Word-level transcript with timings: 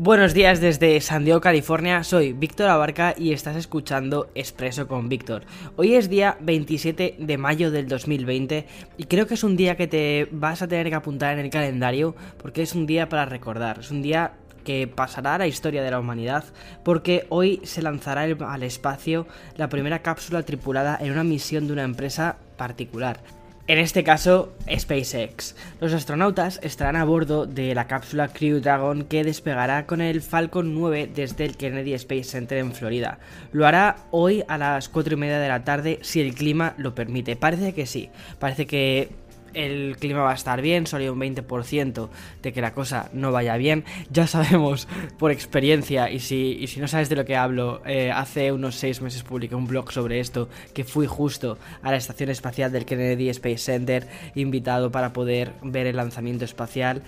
Buenos 0.00 0.32
días 0.32 0.60
desde 0.60 1.00
San 1.00 1.24
Diego, 1.24 1.40
California. 1.40 2.04
Soy 2.04 2.32
Víctor 2.32 2.68
Abarca 2.68 3.16
y 3.18 3.32
estás 3.32 3.56
escuchando 3.56 4.30
Expreso 4.36 4.86
con 4.86 5.08
Víctor. 5.08 5.42
Hoy 5.74 5.94
es 5.94 6.08
día 6.08 6.36
27 6.38 7.16
de 7.18 7.36
mayo 7.36 7.72
del 7.72 7.88
2020 7.88 8.64
y 8.96 9.04
creo 9.06 9.26
que 9.26 9.34
es 9.34 9.42
un 9.42 9.56
día 9.56 9.76
que 9.76 9.88
te 9.88 10.28
vas 10.30 10.62
a 10.62 10.68
tener 10.68 10.88
que 10.88 10.94
apuntar 10.94 11.36
en 11.36 11.44
el 11.44 11.50
calendario 11.50 12.14
porque 12.40 12.62
es 12.62 12.76
un 12.76 12.86
día 12.86 13.08
para 13.08 13.24
recordar. 13.24 13.80
Es 13.80 13.90
un 13.90 14.00
día 14.00 14.34
que 14.62 14.86
pasará 14.86 15.34
a 15.34 15.38
la 15.38 15.48
historia 15.48 15.82
de 15.82 15.90
la 15.90 15.98
humanidad 15.98 16.44
porque 16.84 17.26
hoy 17.28 17.60
se 17.64 17.82
lanzará 17.82 18.22
al 18.22 18.62
espacio 18.62 19.26
la 19.56 19.68
primera 19.68 20.02
cápsula 20.02 20.44
tripulada 20.44 20.96
en 21.00 21.10
una 21.10 21.24
misión 21.24 21.66
de 21.66 21.72
una 21.72 21.82
empresa 21.82 22.36
particular. 22.56 23.18
En 23.68 23.78
este 23.78 24.02
caso, 24.02 24.54
SpaceX. 24.66 25.54
Los 25.78 25.92
astronautas 25.92 26.58
estarán 26.62 26.96
a 26.96 27.04
bordo 27.04 27.44
de 27.44 27.74
la 27.74 27.86
cápsula 27.86 28.28
Crew 28.28 28.60
Dragon 28.60 29.04
que 29.04 29.24
despegará 29.24 29.84
con 29.84 30.00
el 30.00 30.22
Falcon 30.22 30.74
9 30.74 31.10
desde 31.14 31.44
el 31.44 31.58
Kennedy 31.58 31.92
Space 31.92 32.24
Center 32.24 32.56
en 32.56 32.72
Florida. 32.72 33.18
Lo 33.52 33.66
hará 33.66 33.96
hoy 34.10 34.42
a 34.48 34.56
las 34.56 34.88
4 34.88 35.12
y 35.12 35.16
media 35.18 35.38
de 35.38 35.48
la 35.48 35.64
tarde 35.64 35.98
si 36.00 36.22
el 36.22 36.34
clima 36.34 36.72
lo 36.78 36.94
permite. 36.94 37.36
Parece 37.36 37.74
que 37.74 37.84
sí. 37.84 38.08
Parece 38.38 38.66
que 38.66 39.10
el 39.54 39.96
clima 39.98 40.22
va 40.22 40.32
a 40.32 40.34
estar 40.34 40.60
bien, 40.60 40.86
solo 40.86 41.02
hay 41.04 41.08
un 41.08 41.20
20% 41.20 42.08
de 42.42 42.52
que 42.52 42.60
la 42.60 42.74
cosa 42.74 43.10
no 43.12 43.32
vaya 43.32 43.56
bien. 43.56 43.84
Ya 44.10 44.26
sabemos 44.26 44.88
por 45.18 45.30
experiencia, 45.30 46.10
y 46.10 46.20
si, 46.20 46.66
si 46.66 46.80
no 46.80 46.88
sabes 46.88 47.08
de 47.08 47.16
lo 47.16 47.24
que 47.24 47.36
hablo, 47.36 47.82
eh, 47.86 48.10
hace 48.10 48.52
unos 48.52 48.76
6 48.76 49.02
meses 49.02 49.22
publiqué 49.22 49.54
un 49.54 49.66
blog 49.66 49.92
sobre 49.92 50.20
esto, 50.20 50.48
que 50.74 50.84
fui 50.84 51.06
justo 51.06 51.58
a 51.82 51.90
la 51.90 51.96
estación 51.96 52.30
espacial 52.30 52.72
del 52.72 52.84
Kennedy 52.84 53.28
Space 53.30 53.58
Center, 53.58 54.08
invitado 54.34 54.90
para 54.90 55.12
poder 55.12 55.52
ver 55.62 55.86
el 55.86 55.96
lanzamiento 55.96 56.44
espacial 56.44 57.02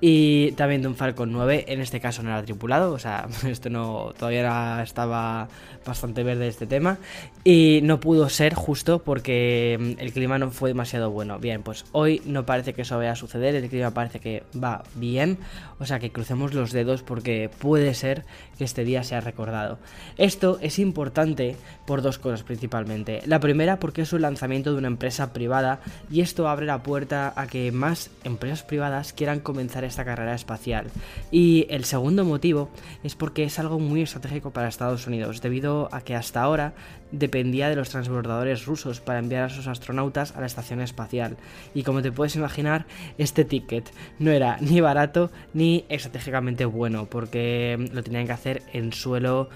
y 0.00 0.52
también 0.52 0.82
de 0.82 0.88
un 0.88 0.94
Falcon 0.94 1.32
9, 1.32 1.64
en 1.68 1.80
este 1.80 2.00
caso 2.00 2.22
no 2.22 2.28
era 2.28 2.42
tripulado, 2.42 2.92
o 2.92 2.98
sea, 2.98 3.28
esto 3.48 3.70
no 3.70 4.12
todavía 4.18 4.82
estaba 4.82 5.48
bastante 5.86 6.22
verde 6.22 6.48
este 6.48 6.66
tema 6.66 6.98
y 7.44 7.80
no 7.84 8.00
pudo 8.00 8.28
ser 8.28 8.54
justo 8.54 9.02
porque 9.02 9.78
mm, 9.80 10.00
el 10.00 10.12
clima 10.12 10.38
no 10.38 10.50
fue 10.50 10.70
demasiado 10.70 11.10
bueno. 11.10 11.38
Bien, 11.38 11.62
pues 11.62 11.84
hoy 11.92 12.20
no 12.26 12.44
parece 12.44 12.74
que 12.74 12.82
eso 12.82 12.96
vaya 12.96 13.12
a 13.12 13.16
suceder, 13.16 13.54
el 13.54 13.68
clima 13.68 13.92
parece 13.92 14.20
que 14.20 14.42
va 14.62 14.82
bien, 14.96 15.38
o 15.78 15.86
sea 15.86 15.98
que 15.98 16.10
crucemos 16.10 16.52
los 16.52 16.72
dedos 16.72 17.02
porque 17.02 17.48
puede 17.58 17.94
ser 17.94 18.24
que 18.58 18.64
este 18.64 18.84
día 18.84 19.02
sea 19.02 19.20
recordado. 19.20 19.78
Esto 20.18 20.58
es 20.60 20.78
importante 20.78 21.56
por 21.86 22.02
dos 22.02 22.18
cosas 22.18 22.42
principalmente. 22.42 23.22
La 23.26 23.40
primera 23.40 23.78
porque 23.78 24.02
es 24.02 24.12
un 24.12 24.22
lanzamiento 24.22 24.72
de 24.72 24.78
una 24.78 24.88
empresa 24.88 25.32
privada 25.32 25.80
y 26.10 26.20
esto 26.20 26.48
abre 26.48 26.66
la 26.66 26.82
puerta 26.82 27.32
a 27.36 27.46
que 27.46 27.72
más 27.72 28.10
empresas 28.24 28.62
privadas 28.62 29.12
quieran 29.12 29.40
comenzar 29.40 29.84
esta 29.86 30.04
carrera 30.04 30.34
espacial. 30.34 30.86
Y 31.30 31.66
el 31.70 31.84
segundo 31.84 32.24
motivo 32.24 32.70
es 33.02 33.14
porque 33.14 33.44
es 33.44 33.58
algo 33.58 33.78
muy 33.78 34.02
estratégico 34.02 34.50
para 34.50 34.68
Estados 34.68 35.06
Unidos, 35.06 35.40
debido 35.40 35.88
a 35.92 36.00
que 36.00 36.14
hasta 36.14 36.42
ahora 36.42 36.74
dependía 37.12 37.68
de 37.68 37.76
los 37.76 37.90
transbordadores 37.90 38.66
rusos 38.66 39.00
para 39.00 39.18
enviar 39.18 39.44
a 39.44 39.48
sus 39.50 39.66
astronautas 39.66 40.34
a 40.36 40.40
la 40.40 40.46
estación 40.46 40.80
espacial. 40.80 41.36
Y 41.74 41.82
como 41.82 42.02
te 42.02 42.12
puedes 42.12 42.36
imaginar, 42.36 42.86
este 43.18 43.44
ticket 43.44 43.90
no 44.18 44.30
era 44.30 44.58
ni 44.60 44.80
barato 44.80 45.30
ni 45.54 45.84
estratégicamente 45.88 46.64
bueno, 46.64 47.06
porque 47.06 47.90
lo 47.92 48.02
tenían 48.02 48.26
que 48.26 48.32
hacer 48.32 48.62
en 48.72 48.92
suelo 48.92 49.48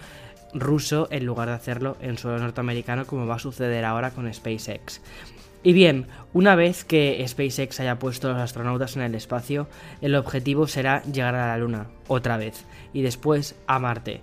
ruso 0.52 1.08
en 1.10 1.26
lugar 1.26 1.48
de 1.48 1.54
hacerlo 1.54 1.97
en 2.00 2.18
suelo 2.18 2.38
norteamericano 2.38 3.06
como 3.06 3.26
va 3.26 3.36
a 3.36 3.38
suceder 3.38 3.84
ahora 3.84 4.10
con 4.10 4.32
SpaceX. 4.32 5.00
Y 5.62 5.72
bien, 5.75 6.06
una 6.32 6.54
vez 6.54 6.84
que 6.84 7.22
SpaceX 7.28 7.81
haya 7.81 7.98
puesto 7.98 8.28
a 8.28 8.32
los 8.32 8.41
astronautas 8.41 8.97
en 8.97 9.03
el 9.03 9.15
espacio, 9.15 9.69
el 10.00 10.15
objetivo 10.15 10.66
será 10.66 11.03
llegar 11.03 11.34
a 11.34 11.48
la 11.48 11.59
Luna, 11.59 11.88
otra 12.09 12.38
vez, 12.38 12.65
y 12.94 13.03
después 13.03 13.56
a 13.66 13.78
Marte. 13.78 14.22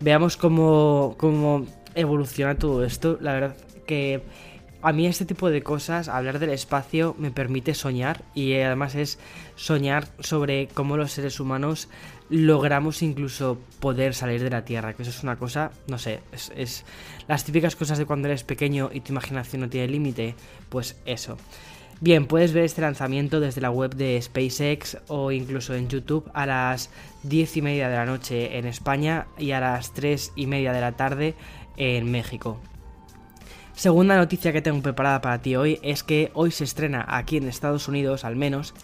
Veamos 0.00 0.36
cómo, 0.36 1.14
cómo 1.18 1.66
evoluciona 1.94 2.56
todo 2.56 2.84
esto. 2.84 3.18
La 3.20 3.32
verdad 3.34 3.56
que 3.86 4.22
a 4.80 4.92
mí 4.92 5.06
este 5.06 5.24
tipo 5.24 5.50
de 5.50 5.62
cosas, 5.62 6.08
hablar 6.08 6.38
del 6.38 6.50
espacio, 6.50 7.16
me 7.18 7.30
permite 7.30 7.74
soñar 7.74 8.22
y 8.34 8.54
además 8.54 8.94
es 8.94 9.18
soñar 9.56 10.08
sobre 10.20 10.68
cómo 10.68 10.96
los 10.96 11.12
seres 11.12 11.40
humanos 11.40 11.88
logramos 12.30 13.02
incluso 13.02 13.58
poder 13.80 14.14
salir 14.14 14.42
de 14.42 14.50
la 14.50 14.64
Tierra, 14.64 14.94
que 14.94 15.02
eso 15.02 15.10
es 15.10 15.22
una 15.22 15.36
cosa, 15.36 15.72
no 15.88 15.98
sé, 15.98 16.20
es, 16.32 16.84
las 17.26 17.44
típicas 17.44 17.74
cosas 17.74 17.98
de 17.98 18.06
cuando 18.06 18.28
eres 18.28 18.44
pequeño 18.44 18.90
y 18.92 19.00
tu 19.00 19.12
imaginación 19.12 19.62
no 19.62 19.68
tiene 19.68 19.88
límite, 19.88 20.34
pues 20.68 20.96
eso. 21.06 21.36
Bien, 22.00 22.26
puedes 22.26 22.52
ver 22.52 22.62
este 22.62 22.80
lanzamiento 22.80 23.40
desde 23.40 23.60
la 23.60 23.72
web 23.72 23.96
de 23.96 24.22
SpaceX 24.22 24.98
o 25.08 25.32
incluso 25.32 25.74
en 25.74 25.88
YouTube 25.88 26.30
a 26.32 26.46
las 26.46 26.90
10 27.24 27.56
y 27.56 27.62
media 27.62 27.88
de 27.88 27.96
la 27.96 28.06
noche 28.06 28.56
en 28.56 28.66
España 28.66 29.26
y 29.36 29.50
a 29.50 29.58
las 29.58 29.92
3 29.94 30.34
y 30.36 30.46
media 30.46 30.72
de 30.72 30.80
la 30.80 30.92
tarde 30.92 31.34
en 31.76 32.08
México. 32.08 32.60
Segunda 33.78 34.16
noticia 34.16 34.52
que 34.52 34.60
tengo 34.60 34.82
preparada 34.82 35.20
para 35.20 35.38
ti 35.38 35.54
hoy 35.54 35.78
es 35.84 36.02
que 36.02 36.32
hoy 36.34 36.50
se 36.50 36.64
estrena 36.64 37.04
aquí 37.06 37.36
en 37.36 37.46
Estados 37.46 37.86
Unidos 37.86 38.24
al 38.24 38.34
menos 38.34 38.74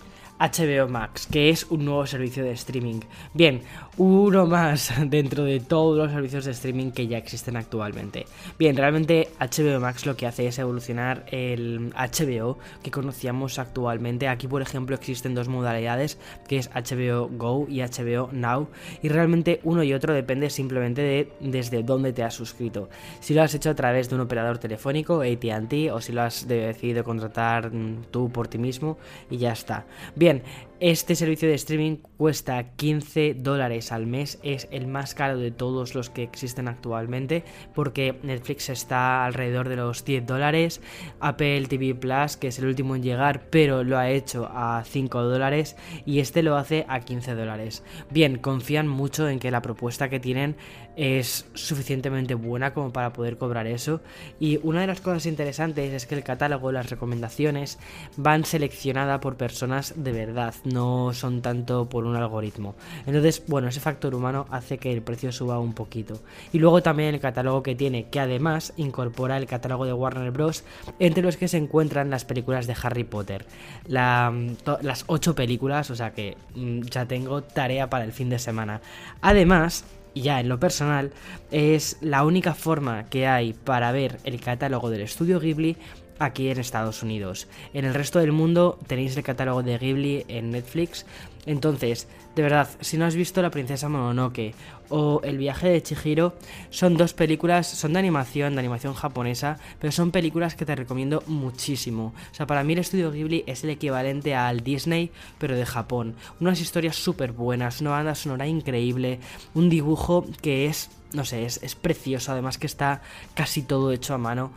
HBO 0.44 0.88
Max, 0.88 1.26
que 1.26 1.48
es 1.48 1.64
un 1.70 1.86
nuevo 1.86 2.06
servicio 2.06 2.44
de 2.44 2.52
streaming. 2.52 3.00
Bien, 3.32 3.62
uno 3.96 4.44
más 4.44 4.92
dentro 5.06 5.44
de 5.44 5.60
todos 5.60 5.96
los 5.96 6.12
servicios 6.12 6.44
de 6.44 6.50
streaming 6.50 6.90
que 6.90 7.06
ya 7.06 7.16
existen 7.16 7.56
actualmente. 7.56 8.26
Bien, 8.58 8.76
realmente 8.76 9.30
HBO 9.40 9.80
Max 9.80 10.04
lo 10.04 10.18
que 10.18 10.26
hace 10.26 10.46
es 10.46 10.58
evolucionar 10.58 11.24
el 11.30 11.94
HBO 11.94 12.58
que 12.82 12.90
conocíamos 12.90 13.58
actualmente. 13.58 14.28
Aquí, 14.28 14.46
por 14.46 14.60
ejemplo, 14.60 14.94
existen 14.94 15.34
dos 15.34 15.48
modalidades, 15.48 16.18
que 16.46 16.58
es 16.58 16.68
HBO 16.74 17.28
Go 17.28 17.66
y 17.66 17.80
HBO 17.80 18.28
Now, 18.32 18.68
y 19.02 19.08
realmente 19.08 19.60
uno 19.64 19.82
y 19.82 19.94
otro 19.94 20.12
depende 20.12 20.50
simplemente 20.50 21.00
de 21.00 21.32
desde 21.40 21.82
dónde 21.82 22.12
te 22.12 22.22
has 22.22 22.34
suscrito. 22.34 22.90
Si 23.20 23.32
lo 23.32 23.42
has 23.42 23.54
hecho 23.54 23.70
a 23.70 23.74
través 23.74 24.10
de 24.10 24.16
un 24.16 24.20
operador 24.20 24.58
telefónico, 24.58 25.22
AT&T, 25.22 25.90
o 25.90 26.00
si 26.02 26.12
lo 26.12 26.20
has 26.20 26.46
decidido 26.46 27.02
contratar 27.02 27.72
mm, 27.72 28.04
tú 28.10 28.30
por 28.30 28.48
ti 28.48 28.58
mismo 28.58 28.98
y 29.30 29.38
ya 29.38 29.52
está. 29.52 29.86
Bien, 30.14 30.33
Indian 30.34 30.73
este 30.90 31.14
servicio 31.14 31.48
de 31.48 31.54
streaming 31.54 31.96
cuesta 32.18 32.62
15 32.76 33.36
dólares 33.38 33.90
al 33.90 34.06
mes, 34.06 34.38
es 34.42 34.68
el 34.70 34.86
más 34.86 35.14
caro 35.14 35.38
de 35.38 35.50
todos 35.50 35.94
los 35.94 36.10
que 36.10 36.22
existen 36.22 36.68
actualmente, 36.68 37.42
porque 37.74 38.18
Netflix 38.22 38.68
está 38.68 39.24
alrededor 39.24 39.70
de 39.70 39.76
los 39.76 40.04
10 40.04 40.26
dólares, 40.26 40.82
Apple 41.20 41.68
TV 41.68 41.94
Plus, 41.94 42.36
que 42.36 42.48
es 42.48 42.58
el 42.58 42.66
último 42.66 42.96
en 42.96 43.02
llegar, 43.02 43.48
pero 43.48 43.82
lo 43.82 43.96
ha 43.96 44.10
hecho 44.10 44.46
a 44.52 44.84
5 44.84 45.22
dólares, 45.22 45.74
y 46.04 46.18
este 46.18 46.42
lo 46.42 46.54
hace 46.58 46.84
a 46.86 47.00
15 47.00 47.34
dólares. 47.34 47.82
Bien, 48.10 48.36
confían 48.36 48.86
mucho 48.86 49.26
en 49.26 49.38
que 49.38 49.50
la 49.50 49.62
propuesta 49.62 50.10
que 50.10 50.20
tienen 50.20 50.54
es 50.96 51.46
suficientemente 51.54 52.34
buena 52.34 52.74
como 52.74 52.92
para 52.92 53.14
poder 53.14 53.38
cobrar 53.38 53.66
eso, 53.66 54.02
y 54.38 54.60
una 54.62 54.82
de 54.82 54.88
las 54.88 55.00
cosas 55.00 55.24
interesantes 55.24 55.94
es 55.94 56.06
que 56.06 56.14
el 56.14 56.24
catálogo, 56.24 56.72
las 56.72 56.90
recomendaciones, 56.90 57.78
van 58.18 58.44
seleccionadas 58.44 59.20
por 59.20 59.38
personas 59.38 59.94
de 59.96 60.12
verdad, 60.12 60.54
no 60.74 61.12
son 61.14 61.40
tanto 61.40 61.88
por 61.88 62.04
un 62.04 62.16
algoritmo. 62.16 62.74
Entonces, 63.06 63.42
bueno, 63.46 63.68
ese 63.68 63.80
factor 63.80 64.14
humano 64.14 64.46
hace 64.50 64.76
que 64.78 64.92
el 64.92 65.02
precio 65.02 65.32
suba 65.32 65.58
un 65.58 65.72
poquito. 65.72 66.20
Y 66.52 66.58
luego 66.58 66.82
también 66.82 67.14
el 67.14 67.20
catálogo 67.20 67.62
que 67.62 67.74
tiene, 67.74 68.08
que 68.10 68.20
además 68.20 68.74
incorpora 68.76 69.38
el 69.38 69.46
catálogo 69.46 69.86
de 69.86 69.92
Warner 69.92 70.32
Bros. 70.32 70.64
entre 70.98 71.22
los 71.22 71.36
que 71.36 71.48
se 71.48 71.56
encuentran 71.56 72.10
las 72.10 72.24
películas 72.24 72.66
de 72.66 72.76
Harry 72.82 73.04
Potter. 73.04 73.46
las 73.86 75.04
ocho 75.06 75.34
películas, 75.34 75.90
o 75.90 75.96
sea 75.96 76.12
que 76.12 76.36
mm, 76.54 76.82
ya 76.82 77.06
tengo 77.06 77.42
tarea 77.42 77.88
para 77.88 78.04
el 78.04 78.12
fin 78.12 78.28
de 78.28 78.38
semana. 78.38 78.80
Además, 79.22 79.84
ya 80.14 80.40
en 80.40 80.48
lo 80.48 80.58
personal, 80.58 81.12
es 81.50 81.98
la 82.00 82.24
única 82.24 82.54
forma 82.54 83.04
que 83.06 83.26
hay 83.26 83.52
para 83.52 83.92
ver 83.92 84.18
el 84.24 84.40
catálogo 84.40 84.90
del 84.90 85.02
estudio 85.02 85.40
Ghibli 85.40 85.76
aquí 86.18 86.48
en 86.48 86.58
Estados 86.58 87.02
Unidos. 87.02 87.48
En 87.72 87.84
el 87.84 87.94
resto 87.94 88.18
del 88.18 88.32
mundo 88.32 88.78
tenéis 88.86 89.16
el 89.16 89.22
catálogo 89.22 89.62
de 89.62 89.78
Ghibli 89.78 90.24
en 90.28 90.50
Netflix. 90.50 91.06
Entonces, 91.46 92.08
de 92.34 92.42
verdad, 92.42 92.68
si 92.80 92.96
no 92.96 93.04
has 93.04 93.14
visto 93.14 93.42
La 93.42 93.50
princesa 93.50 93.88
Mononoke 93.88 94.54
o 94.88 95.20
El 95.22 95.38
viaje 95.38 95.68
de 95.68 95.82
Chihiro, 95.82 96.34
son 96.70 96.96
dos 96.96 97.14
películas, 97.14 97.66
son 97.66 97.92
de 97.92 97.98
animación, 98.00 98.54
de 98.54 98.60
animación 98.60 98.94
japonesa, 98.94 99.58
pero 99.78 99.92
son 99.92 100.10
películas 100.10 100.54
que 100.54 100.64
te 100.64 100.74
recomiendo 100.74 101.22
muchísimo. 101.26 102.12
O 102.32 102.34
sea, 102.34 102.46
para 102.46 102.64
mí 102.64 102.72
el 102.72 102.80
estudio 102.80 103.12
Ghibli 103.12 103.44
es 103.46 103.62
el 103.62 103.70
equivalente 103.70 104.34
al 104.34 104.64
Disney, 104.64 105.10
pero 105.38 105.56
de 105.56 105.66
Japón. 105.66 106.16
Unas 106.40 106.60
historias 106.60 106.96
súper 106.96 107.32
buenas, 107.32 107.80
una 107.80 107.90
banda 107.90 108.14
sonora 108.14 108.46
increíble, 108.46 109.20
un 109.54 109.68
dibujo 109.68 110.26
que 110.42 110.66
es, 110.66 110.90
no 111.12 111.24
sé, 111.24 111.44
es, 111.44 111.62
es 111.62 111.74
precioso, 111.74 112.32
además 112.32 112.58
que 112.58 112.66
está 112.66 113.02
casi 113.34 113.62
todo 113.62 113.92
hecho 113.92 114.14
a 114.14 114.18
mano. 114.18 114.50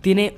Tiene 0.00 0.36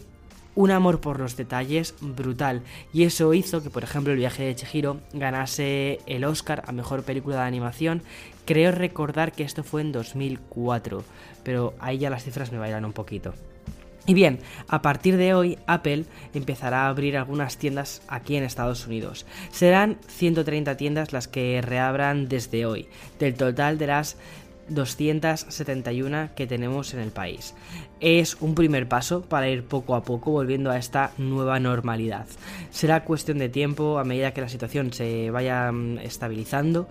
un 0.55 0.71
amor 0.71 1.01
por 1.01 1.19
los 1.19 1.37
detalles 1.37 1.95
brutal. 2.01 2.63
Y 2.93 3.05
eso 3.05 3.35
hizo 3.35 3.63
que, 3.63 3.71
por 3.71 3.85
ejemplo, 3.85 4.13
el 4.13 4.19
viaje 4.19 4.45
de 4.45 4.55
Chihiro 4.55 5.01
ganase 5.13 6.01
el 6.07 6.25
Oscar 6.25 6.63
a 6.67 6.73
Mejor 6.73 7.03
Película 7.03 7.37
de 7.37 7.43
Animación. 7.43 8.03
Creo 8.45 8.73
recordar 8.73 9.33
que 9.33 9.43
esto 9.43 9.65
fue 9.65 9.81
en 9.81 9.93
2004, 9.93 11.03
pero 11.43 11.75
ahí 11.81 11.99
ya 11.99 12.11
las 12.11 12.25
cifras 12.25 12.53
me 12.53 12.59
bailan 12.59 12.85
un 12.85 12.93
poquito. 12.93 13.35
Y 14.07 14.13
bien, 14.13 14.39
a 14.69 14.83
partir 14.83 15.17
de 15.17 15.33
hoy 15.33 15.59
Apple 15.67 16.05
empezará 16.35 16.83
a 16.83 16.89
abrir 16.89 17.17
algunas 17.17 17.57
tiendas 17.57 18.03
aquí 18.07 18.37
en 18.37 18.45
Estados 18.45 18.87
Unidos. 18.87 19.25
Serán 19.51 19.99
130 20.09 20.77
tiendas 20.77 21.15
las 21.15 21.27
que 21.27 21.63
reabran 21.63 22.29
desde 22.29 22.67
hoy, 22.67 22.87
del 23.19 23.35
total 23.35 23.79
de 23.79 23.87
las 23.87 24.19
271 24.69 26.31
que 26.37 26.47
tenemos 26.47 26.93
en 26.93 27.01
el 27.01 27.11
país. 27.13 27.55
Es 28.07 28.37
un 28.43 28.55
primer 28.55 28.87
paso 28.87 29.23
para 29.23 29.49
ir 29.49 29.65
poco 29.65 29.95
a 29.95 30.03
poco 30.03 30.31
volviendo 30.31 30.71
a 30.71 30.77
esta 30.77 31.13
nueva 31.17 31.59
normalidad. 31.59 32.27
Será 32.71 33.03
cuestión 33.03 33.39
de 33.39 33.49
tiempo 33.49 33.99
a 33.99 34.05
medida 34.05 34.35
que 34.35 34.43
la 34.43 34.51
situación 34.51 34.93
se 34.93 35.31
vaya 35.31 35.73
mm, 35.73 36.01
estabilizando 36.01 36.87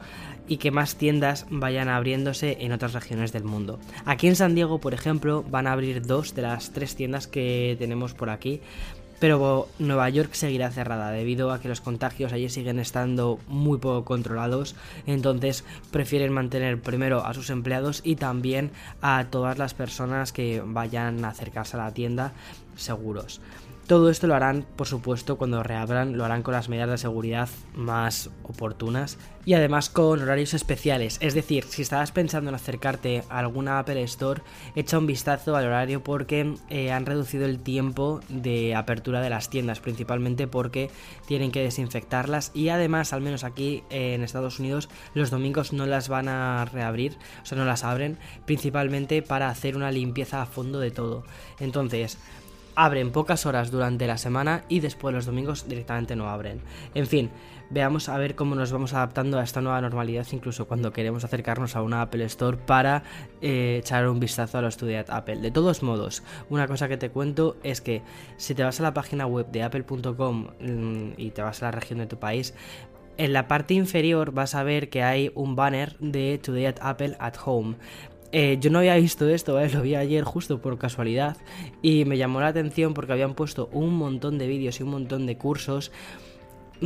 y 0.48 0.58
que 0.58 0.72
más 0.72 0.96
tiendas 0.96 1.46
vayan 1.52 1.88
abriéndose 1.88 2.58
en 2.62 2.72
otras 2.72 2.94
regiones 2.94 3.32
del 3.32 3.44
mundo. 3.44 3.80
Aquí 4.06 4.26
en 4.26 4.36
San 4.36 4.56
Diego, 4.56 4.80
por 4.80 4.96
ejemplo, 4.96 5.46
van 5.52 5.68
a 5.68 5.74
abrir 5.74 6.02
dos 6.02 6.34
de 6.34 6.42
las 6.42 6.72
tres 6.72 6.96
tiendas 6.96 7.28
que 7.28 7.76
tenemos 7.78 8.16
por 8.16 8.32
aquí 8.32 8.60
pero 9.24 9.70
Nueva 9.80 10.10
York 10.10 10.34
seguirá 10.34 10.70
cerrada 10.70 11.10
debido 11.12 11.54
a 11.54 11.62
que 11.62 11.70
los 11.70 11.80
contagios 11.80 12.34
allí 12.34 12.50
siguen 12.50 12.78
estando 12.78 13.40
muy 13.48 13.78
poco 13.78 14.04
controlados, 14.04 14.76
entonces 15.06 15.64
prefieren 15.92 16.34
mantener 16.34 16.82
primero 16.82 17.26
a 17.26 17.34
sus 17.34 17.50
empleados 17.50 18.02
y 18.04 18.18
también 18.18 18.72
a 19.02 19.28
todas 19.30 19.58
las 19.58 19.74
personas 19.76 20.34
que 20.34 20.62
vayan 20.66 21.24
a 21.24 21.30
acercarse 21.30 21.78
a 21.78 21.86
la 21.86 21.94
tienda 21.94 22.34
seguros. 22.76 23.40
Todo 23.88 24.10
esto 24.10 24.28
lo 24.28 24.36
harán, 24.36 24.66
por 24.78 24.88
supuesto, 24.88 25.38
cuando 25.38 25.62
reabran, 25.62 26.18
lo 26.18 26.24
harán 26.24 26.42
con 26.42 26.54
las 26.54 26.70
medidas 26.70 26.90
de 26.90 26.98
seguridad 26.98 27.50
más 27.76 28.30
oportunas 28.44 29.18
y 29.46 29.56
además 29.56 29.90
con 29.90 30.22
horarios 30.22 30.54
especiales. 30.54 31.18
Es 31.20 31.34
decir, 31.34 31.66
si 31.66 31.82
estabas 31.82 32.14
pensando 32.14 32.50
en 32.50 32.56
acercarte 32.56 33.24
a 33.30 33.40
alguna 33.40 33.80
Apple 33.80 34.02
Store, 34.04 34.42
echa 34.76 34.98
un 34.98 35.06
vistazo 35.06 35.58
al 35.58 35.66
horario 35.66 36.02
porque 36.02 36.56
eh, 36.70 36.94
han 36.94 37.06
reducido 37.06 37.46
el 37.46 37.60
tiempo 37.60 38.22
de 38.30 38.74
apertura 38.74 39.20
de 39.20 39.30
las 39.30 39.50
tiendas, 39.50 39.82
principalmente 39.82 40.48
porque 40.48 40.90
tienen 41.28 41.52
que 41.52 41.62
desinfectarlas 41.62 42.52
y 42.54 42.70
además, 42.70 43.12
al 43.12 43.20
menos 43.20 43.44
aquí 43.44 43.84
en 43.90 44.24
Estados 44.24 44.60
Unidos, 44.60 44.88
los 45.14 45.30
domingos 45.30 45.74
no 45.74 45.86
las 45.86 46.08
van 46.08 46.30
a 46.30 46.64
reabrir, 46.72 47.18
o 47.42 47.46
sea, 47.46 47.58
no 47.58 47.66
las 47.66 47.84
abren, 47.84 48.18
principalmente 48.46 49.22
para 49.22 49.50
hacer 49.50 49.76
una 49.76 49.92
limpieza 49.92 50.42
a 50.42 50.46
fondo 50.46 50.80
de 50.80 50.92
todo. 50.92 51.26
Entonces, 51.60 52.18
abren 52.76 53.12
pocas 53.12 53.46
horas 53.46 53.72
durante 53.72 54.08
la 54.08 54.18
semana 54.18 54.64
y 54.70 54.80
después 54.80 55.14
los 55.14 55.26
domingos 55.26 55.68
directamente 55.68 56.16
no 56.16 56.30
abren. 56.30 56.62
En 56.94 57.08
fin, 57.08 57.30
veamos 57.70 58.10
a 58.10 58.18
ver 58.18 58.36
cómo 58.36 58.56
nos 58.56 58.72
vamos 58.72 58.94
adaptando 58.94 59.40
a 59.40 59.44
esta 59.44 59.62
nueva 59.62 59.82
normalidad, 59.82 60.28
incluso 60.32 60.68
cuando 60.68 60.94
queremos 60.94 61.24
acercarnos 61.24 61.76
a 61.76 61.82
una 61.82 62.02
Apple 62.02 62.26
Store 62.26 62.58
para 62.58 63.04
eh, 63.42 63.78
echar 63.80 64.08
un 64.08 64.20
vistazo 64.20 64.58
a 64.58 64.62
los 64.62 64.76
estudios 64.76 65.10
Apple. 65.10 65.38
De 65.38 65.52
todos 65.52 65.84
modos, 65.84 66.24
una 66.50 66.68
cosa 66.68 66.88
que 66.88 66.98
te 66.98 67.10
cuento 67.10 67.58
es 67.64 67.82
que 67.82 68.02
si 68.38 68.56
te 68.56 68.64
vas 68.64 68.80
a 68.80 68.84
la 68.84 68.94
página 68.94 69.26
web 69.26 69.48
de 69.52 69.64
apple.com 69.64 70.48
mm, 70.60 71.14
y 71.18 71.32
te 71.32 71.42
vas 71.42 71.62
a 71.62 71.66
la 71.66 71.72
región 71.72 72.00
de 72.00 72.08
tu 72.08 72.18
país, 72.18 72.54
en 73.18 73.34
la 73.34 73.48
parte 73.48 73.74
inferior 73.76 74.32
vas 74.32 74.56
a 74.56 74.64
ver 74.64 74.90
que 74.90 75.04
hay 75.04 75.32
un 75.36 75.56
banner 75.56 75.96
de 76.00 76.40
Today 76.40 76.66
at 76.66 76.78
Apple 76.82 77.16
at 77.20 77.36
Home. 77.46 77.76
Eh, 78.36 78.58
yo 78.60 78.72
no 78.72 78.80
había 78.80 78.96
visto 78.96 79.30
esto, 79.30 79.60
lo 79.64 79.82
vi 79.84 79.94
ayer 79.94 80.24
justo 80.24 80.60
por 80.60 80.80
casualidad 80.80 81.38
y 81.84 82.04
me 82.06 82.18
llamó 82.18 82.42
la 82.42 82.48
atención 82.48 82.96
porque 82.96 83.12
habían 83.12 83.36
puesto 83.36 83.70
un 83.72 83.94
montón 83.96 84.40
de 84.40 84.48
vídeos 84.48 84.80
y 84.80 84.84
un 84.84 84.90
montón 84.90 85.28
de 85.28 85.38
cursos 85.38 85.92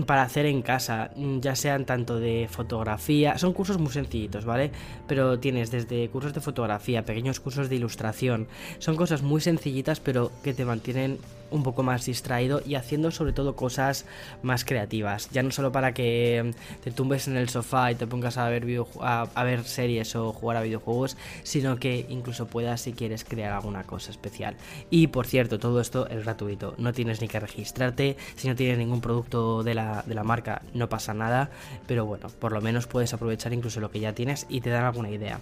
para 0.05 0.23
hacer 0.23 0.45
en 0.45 0.61
casa, 0.61 1.11
ya 1.15 1.55
sean 1.55 1.85
tanto 1.85 2.19
de 2.19 2.47
fotografía, 2.49 3.37
son 3.37 3.53
cursos 3.53 3.77
muy 3.77 3.91
sencillitos, 3.91 4.45
¿vale? 4.45 4.71
Pero 5.07 5.39
tienes 5.39 5.71
desde 5.71 6.09
cursos 6.09 6.33
de 6.33 6.41
fotografía, 6.41 7.05
pequeños 7.05 7.39
cursos 7.39 7.69
de 7.69 7.75
ilustración, 7.77 8.47
son 8.79 8.95
cosas 8.95 9.21
muy 9.21 9.41
sencillitas 9.41 9.99
pero 9.99 10.31
que 10.43 10.53
te 10.53 10.65
mantienen 10.65 11.19
un 11.51 11.63
poco 11.63 11.83
más 11.83 12.05
distraído 12.05 12.61
y 12.65 12.75
haciendo 12.75 13.11
sobre 13.11 13.33
todo 13.33 13.55
cosas 13.55 14.05
más 14.41 14.65
creativas. 14.65 15.29
Ya 15.31 15.43
no 15.43 15.51
solo 15.51 15.71
para 15.71 15.93
que 15.93 16.53
te 16.83 16.91
tumbes 16.91 17.27
en 17.27 17.37
el 17.37 17.49
sofá 17.49 17.91
y 17.91 17.95
te 17.95 18.07
pongas 18.07 18.37
a 18.37 18.49
ver, 18.49 18.65
a, 19.01 19.43
ver 19.43 19.63
series 19.63 20.15
o 20.15 20.33
jugar 20.33 20.57
a 20.57 20.61
videojuegos, 20.61 21.17
sino 21.43 21.77
que 21.77 22.05
incluso 22.09 22.47
puedas 22.47 22.81
si 22.81 22.93
quieres 22.93 23.23
crear 23.23 23.53
alguna 23.53 23.83
cosa 23.83 24.11
especial. 24.11 24.55
Y 24.89 25.07
por 25.07 25.25
cierto, 25.25 25.59
todo 25.59 25.79
esto 25.79 26.07
es 26.09 26.23
gratuito, 26.23 26.75
no 26.77 26.93
tienes 26.93 27.21
ni 27.21 27.27
que 27.27 27.39
registrarte, 27.39 28.17
si 28.35 28.47
no 28.47 28.55
tienes 28.55 28.77
ningún 28.77 29.01
producto 29.01 29.63
de 29.63 29.73
la, 29.73 29.86
de 30.05 30.15
la 30.15 30.23
marca 30.23 30.61
no 30.73 30.89
pasa 30.89 31.13
nada, 31.13 31.49
pero 31.87 32.05
bueno, 32.05 32.27
por 32.39 32.51
lo 32.51 32.61
menos 32.61 32.87
puedes 32.87 33.13
aprovechar 33.13 33.53
incluso 33.53 33.79
lo 33.79 33.91
que 33.91 33.99
ya 33.99 34.13
tienes 34.13 34.45
y 34.49 34.61
te 34.61 34.69
dan 34.69 34.85
alguna 34.85 35.09
idea. 35.09 35.39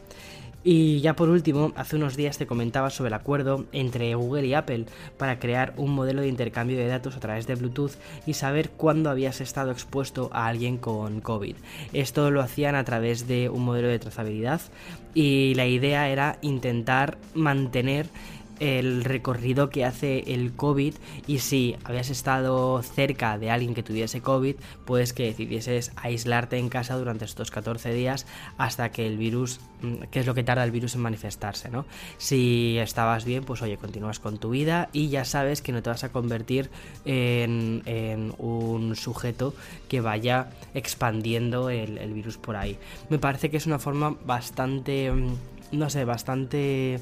Y 0.67 0.99
ya 1.01 1.15
por 1.15 1.29
último, 1.29 1.73
hace 1.75 1.95
unos 1.95 2.17
días 2.17 2.39
te 2.39 2.47
comentaba 2.47 2.89
sobre 2.89 3.09
el 3.09 3.13
acuerdo 3.13 3.65
entre 3.71 4.15
Google 4.15 4.47
y 4.47 4.55
Apple 4.55 4.87
para 5.15 5.37
crear 5.37 5.75
un 5.77 5.91
modelo 5.91 6.23
de 6.23 6.27
intercambio 6.27 6.75
de 6.75 6.87
datos 6.87 7.15
a 7.15 7.19
través 7.19 7.45
de 7.45 7.53
Bluetooth 7.53 7.91
y 8.25 8.33
saber 8.33 8.71
cuándo 8.71 9.11
habías 9.11 9.41
estado 9.41 9.69
expuesto 9.69 10.31
a 10.33 10.47
alguien 10.47 10.77
con 10.77 11.21
COVID. 11.21 11.55
Esto 11.93 12.31
lo 12.31 12.41
hacían 12.41 12.73
a 12.73 12.83
través 12.83 13.27
de 13.27 13.47
un 13.47 13.63
modelo 13.63 13.89
de 13.89 13.99
trazabilidad 13.99 14.59
y 15.13 15.53
la 15.53 15.67
idea 15.67 16.09
era 16.09 16.39
intentar 16.41 17.19
mantener 17.35 18.07
el 18.59 19.03
recorrido 19.03 19.69
que 19.69 19.85
hace 19.85 20.33
el 20.33 20.53
COVID 20.53 20.95
y 21.27 21.39
si 21.39 21.75
habías 21.83 22.09
estado 22.09 22.81
cerca 22.81 23.37
de 23.37 23.51
alguien 23.51 23.73
que 23.73 23.83
tuviese 23.83 24.21
COVID, 24.21 24.55
pues 24.85 25.13
que 25.13 25.23
decidieses 25.25 25.91
aislarte 25.95 26.57
en 26.57 26.69
casa 26.69 26.97
durante 26.97 27.25
estos 27.25 27.51
14 27.51 27.93
días 27.93 28.25
hasta 28.57 28.91
que 28.91 29.07
el 29.07 29.17
virus, 29.17 29.59
mm, 29.81 30.05
que 30.11 30.19
es 30.19 30.25
lo 30.25 30.33
que 30.33 30.43
tarda 30.43 30.63
el 30.63 30.71
virus 30.71 30.95
en 30.95 31.01
manifestarse, 31.01 31.69
¿no? 31.69 31.85
Si 32.17 32.77
estabas 32.77 33.25
bien, 33.25 33.43
pues 33.43 33.61
oye, 33.61 33.77
continúas 33.77 34.19
con 34.19 34.37
tu 34.37 34.51
vida 34.51 34.89
y 34.93 35.09
ya 35.09 35.25
sabes 35.25 35.61
que 35.61 35.71
no 35.71 35.81
te 35.81 35.89
vas 35.89 36.03
a 36.03 36.11
convertir 36.11 36.69
en, 37.05 37.83
un 38.37 38.95
sujeto 38.95 39.53
que 39.87 40.01
vaya 40.01 40.49
expandiendo 40.73 41.69
el, 41.69 41.97
el 41.97 42.13
virus 42.13 42.37
por 42.37 42.55
ahí. 42.55 42.77
Me 43.09 43.19
parece 43.19 43.49
que 43.49 43.57
es 43.57 43.65
una 43.65 43.79
forma 43.79 44.15
bastante, 44.25 45.11
mm, 45.11 45.35
no 45.71 45.89
sé, 45.89 46.05
bastante 46.05 46.99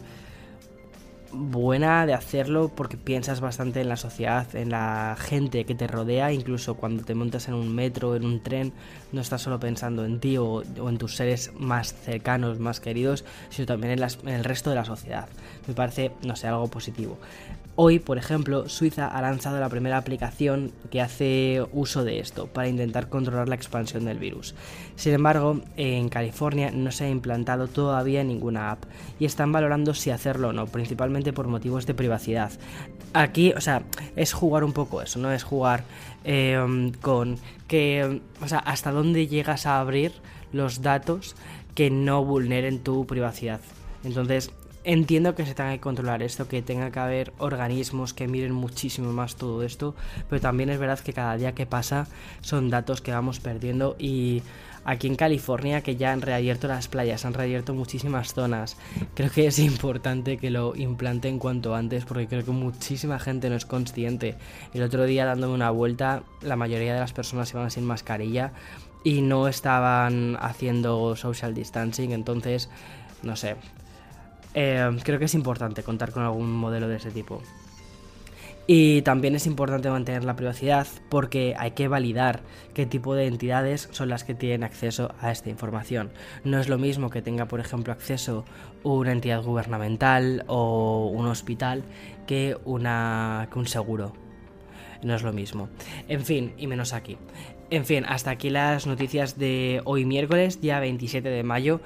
buena 1.34 2.06
de 2.06 2.14
hacerlo 2.14 2.72
porque 2.74 2.98
piensas 2.98 3.42
bastante 3.42 3.82
en 3.82 3.90
la 3.90 3.98
sociedad, 3.98 4.56
en 4.56 4.70
la 4.70 5.16
gente 5.20 5.66
que 5.66 5.76
te 5.76 5.88
rodea, 5.88 6.32
incluso 6.32 6.76
cuando 6.76 7.04
te 7.04 7.16
montas 7.16 7.48
en 7.48 7.56
un 7.56 7.74
metro, 7.74 8.16
en 8.16 8.26
un 8.26 8.42
tren, 8.42 8.74
no 9.12 9.22
estás 9.22 9.42
solo 9.42 9.60
pensando 9.60 10.06
en 10.06 10.20
ti 10.20 10.38
o, 10.38 10.64
en 10.64 10.98
tus 10.98 11.16
seres 11.16 11.52
más 11.58 11.94
cercanos, 11.94 12.60
más 12.60 12.80
queridos, 12.80 13.26
sino 13.50 13.66
también 13.66 14.00
en, 14.00 14.04
en 14.04 14.36
el 14.36 14.44
resto 14.44 14.70
de 14.70 14.76
la 14.76 14.86
sociedad. 14.86 15.28
Me 15.68 15.74
parece, 15.74 16.12
no 16.24 16.36
sé, 16.36 16.48
algo 16.48 16.68
positivo. 16.68 17.18
Hoy, 17.76 17.98
por 17.98 18.20
ejemplo, 18.20 18.70
Suiza 18.70 19.08
ha 19.08 19.20
lanzado 19.24 19.60
la 19.60 19.68
primera 19.68 19.98
aplicación 19.98 20.72
que 20.92 21.02
hace 21.02 21.66
uso 21.72 22.04
de 22.04 22.20
esto 22.20 22.46
para 22.46 22.68
intentar 22.68 23.10
controlar 23.10 23.50
la 23.50 23.56
expansión 23.56 24.06
del 24.06 24.20
virus. 24.20 24.54
Sin 24.96 25.14
embargo, 25.14 25.60
en 25.76 26.10
California 26.10 26.70
no 26.70 26.92
se 26.92 27.06
ha 27.06 27.10
implantado 27.10 27.68
todavía 27.68 28.24
ninguna 28.24 28.70
app 28.70 28.84
y 29.20 29.26
están 29.26 29.52
valorando 29.52 29.96
si 29.96 30.12
hacerlo 30.12 30.50
o 30.50 30.54
no, 30.54 30.68
principalmente 30.68 31.23
por 31.32 31.48
motivos 31.48 31.86
de 31.86 31.94
privacidad. 31.94 32.52
Aquí, 33.14 33.54
o 33.54 33.62
sea, 33.62 33.84
es 34.16 34.34
jugar 34.34 34.64
un 34.64 34.74
poco 34.74 35.02
eso, 35.02 35.20
no 35.20 35.32
es 35.32 35.44
jugar 35.44 35.86
eh, 36.26 36.92
con 37.02 37.38
que, 37.68 38.22
o 38.42 38.48
sea, 38.48 38.60
hasta 38.60 38.92
dónde 38.92 39.28
llegas 39.28 39.66
a 39.66 39.80
abrir 39.80 40.12
los 40.52 40.82
datos 40.82 41.36
que 41.76 41.90
no 41.90 42.26
vulneren 42.26 42.80
tu 42.80 43.06
privacidad. 43.06 43.62
Entonces, 44.04 44.52
entiendo 44.84 45.36
que 45.36 45.46
se 45.46 45.56
tenga 45.56 45.72
que 45.72 45.80
controlar 45.80 46.22
esto, 46.24 46.48
que 46.48 46.62
tenga 46.62 46.92
que 46.92 47.00
haber 47.00 47.34
organismos 47.38 48.14
que 48.14 48.28
miren 48.28 48.54
muchísimo 48.54 49.14
más 49.14 49.36
todo 49.36 49.64
esto, 49.64 49.96
pero 50.30 50.42
también 50.42 50.70
es 50.70 50.80
verdad 50.80 51.00
que 51.00 51.14
cada 51.14 51.38
día 51.38 51.54
que 51.54 51.66
pasa 51.66 52.08
son 52.42 52.70
datos 52.70 53.02
que 53.02 53.12
vamos 53.12 53.40
perdiendo 53.40 53.96
y 53.98 54.42
aquí 54.86 55.08
en 55.08 55.16
California 55.16 55.82
que 55.82 55.96
ya 55.96 56.12
han 56.12 56.22
reabierto 56.22 56.68
las 56.68 56.88
playas, 56.88 57.26
han 57.26 57.34
reabierto 57.34 57.74
muchísimas 57.74 58.34
zonas. 58.34 58.78
Creo 59.14 59.32
que 59.32 59.48
es 59.48 59.60
importante 59.60 60.38
que 60.38 60.50
lo 60.50 60.76
implanten 60.76 61.40
cuanto 61.40 61.76
antes 61.76 62.06
porque 62.06 62.28
creo 62.28 62.44
que 62.44 62.52
muchísima 62.52 63.20
gente 63.20 63.50
no 63.50 63.56
es 63.56 63.66
consciente. 63.66 64.36
El 64.74 64.84
otro 64.84 65.06
día 65.06 65.26
dándome 65.26 65.54
una 65.54 65.70
vuelta, 65.70 66.24
la 66.42 66.56
mayoría 66.56 66.94
de 66.94 67.00
las 67.00 67.14
personas 67.14 67.52
iban 67.52 67.72
sin 67.72 67.86
mascarilla 67.86 68.52
y 69.04 69.22
no 69.22 69.48
estaban 69.48 70.38
haciendo 70.40 71.16
social 71.16 71.54
distancing, 71.54 72.12
entonces, 72.12 72.70
no 73.22 73.36
sé. 73.36 73.56
Eh, 74.54 74.98
creo 75.04 75.20
que 75.20 75.26
es 75.26 75.34
importante 75.34 75.84
contar 75.84 76.12
con 76.12 76.24
algún 76.24 76.52
modelo 76.52 76.88
de 76.88 76.98
ese 76.98 77.12
tipo. 77.12 77.42
Y 78.66 79.02
también 79.02 79.36
es 79.36 79.46
importante 79.46 79.90
mantener 79.90 80.24
la 80.24 80.38
privacidad 80.38 80.88
porque 81.10 81.54
hay 81.58 81.72
que 81.72 81.90
validar 81.90 82.44
qué 82.74 82.86
tipo 82.86 83.14
de 83.14 83.28
entidades 83.28 83.90
son 83.92 84.08
las 84.08 84.24
que 84.24 84.36
tienen 84.36 84.64
acceso 84.64 85.14
a 85.20 85.32
esta 85.32 85.50
información. 85.50 86.12
No 86.46 86.60
es 86.60 86.70
lo 86.70 86.78
mismo 86.78 87.10
que 87.10 87.22
tenga, 87.22 87.48
por 87.48 87.60
ejemplo, 87.60 87.92
acceso 87.92 88.46
una 88.84 89.12
entidad 89.12 89.44
gubernamental 89.44 90.46
o 90.48 91.12
un 91.14 91.28
hospital 91.28 91.84
que, 92.26 92.58
una, 92.64 93.50
que 93.52 93.60
un 93.60 93.68
seguro 93.68 94.14
no 95.04 95.16
es 95.16 95.24
lo 95.24 95.34
mismo. 95.34 95.70
En 96.08 96.24
fin, 96.24 96.54
y 96.58 96.68
menos 96.68 96.94
aquí. 96.94 97.18
En 97.74 97.86
fin, 97.86 98.06
hasta 98.08 98.30
aquí 98.30 98.52
las 98.52 98.86
noticias 98.86 99.40
de 99.40 99.82
hoy 99.86 100.06
miércoles, 100.06 100.62
día 100.62 100.80
27 100.80 101.28
de 101.28 101.42
mayo. 101.42 101.82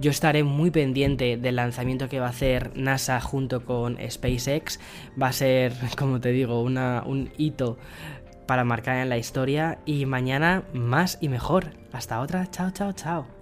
Yo 0.00 0.12
estaré 0.12 0.44
muy 0.44 0.70
pendiente 0.70 1.36
del 1.36 1.56
lanzamiento 1.56 2.08
que 2.08 2.20
va 2.20 2.26
a 2.26 2.30
hacer 2.30 2.70
NASA 2.76 3.20
junto 3.20 3.64
con 3.64 3.98
SpaceX. 4.08 4.78
Va 5.20 5.26
a 5.26 5.32
ser, 5.32 5.72
como 5.98 6.20
te 6.20 6.30
digo, 6.30 6.62
una, 6.62 7.02
un 7.04 7.32
hito 7.38 7.76
para 8.46 8.62
marcar 8.62 8.98
en 8.98 9.08
la 9.08 9.18
historia. 9.18 9.80
Y 9.84 10.06
mañana 10.06 10.62
más 10.74 11.18
y 11.20 11.28
mejor. 11.28 11.70
Hasta 11.90 12.20
otra. 12.20 12.48
Chao, 12.48 12.70
chao, 12.70 12.92
chao. 12.92 13.41